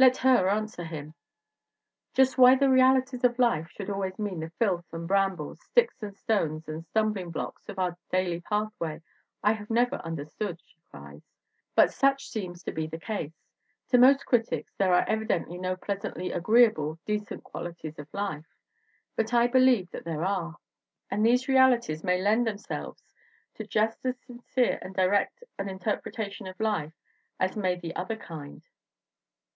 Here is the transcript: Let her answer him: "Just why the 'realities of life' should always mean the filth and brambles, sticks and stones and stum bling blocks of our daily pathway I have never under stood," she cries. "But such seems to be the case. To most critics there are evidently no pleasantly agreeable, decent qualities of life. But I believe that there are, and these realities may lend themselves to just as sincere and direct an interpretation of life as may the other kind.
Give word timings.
Let 0.00 0.16
her 0.16 0.48
answer 0.48 0.82
him: 0.82 1.14
"Just 2.12 2.36
why 2.36 2.56
the 2.56 2.68
'realities 2.68 3.22
of 3.22 3.38
life' 3.38 3.70
should 3.70 3.88
always 3.88 4.18
mean 4.18 4.40
the 4.40 4.50
filth 4.58 4.84
and 4.92 5.06
brambles, 5.06 5.60
sticks 5.62 6.02
and 6.02 6.12
stones 6.16 6.66
and 6.66 6.82
stum 6.82 7.12
bling 7.12 7.30
blocks 7.30 7.68
of 7.68 7.78
our 7.78 7.96
daily 8.10 8.40
pathway 8.40 9.00
I 9.44 9.52
have 9.52 9.70
never 9.70 10.00
under 10.02 10.24
stood," 10.26 10.60
she 10.60 10.80
cries. 10.90 11.22
"But 11.76 11.92
such 11.92 12.30
seems 12.30 12.64
to 12.64 12.72
be 12.72 12.88
the 12.88 12.98
case. 12.98 13.44
To 13.90 13.98
most 13.98 14.26
critics 14.26 14.74
there 14.76 14.92
are 14.92 15.08
evidently 15.08 15.56
no 15.56 15.76
pleasantly 15.76 16.32
agreeable, 16.32 16.98
decent 17.06 17.44
qualities 17.44 17.96
of 17.96 18.12
life. 18.12 18.56
But 19.14 19.32
I 19.32 19.46
believe 19.46 19.92
that 19.92 20.02
there 20.04 20.24
are, 20.24 20.56
and 21.12 21.24
these 21.24 21.46
realities 21.46 22.02
may 22.02 22.20
lend 22.20 22.44
themselves 22.44 23.04
to 23.54 23.64
just 23.64 24.04
as 24.04 24.18
sincere 24.20 24.80
and 24.82 24.96
direct 24.96 25.44
an 25.60 25.68
interpretation 25.68 26.48
of 26.48 26.58
life 26.58 26.94
as 27.38 27.56
may 27.56 27.76
the 27.78 27.94
other 27.94 28.16
kind. 28.16 28.62